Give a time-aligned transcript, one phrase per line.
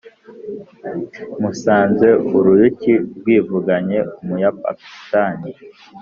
[1.41, 2.07] Musanze
[2.37, 5.49] uruyuki rwivuganye umuyapakistani